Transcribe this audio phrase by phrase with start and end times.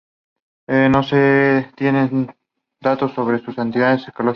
[0.67, 2.33] No se tienen
[2.79, 4.29] datos sobre sus afinidades ecológicas.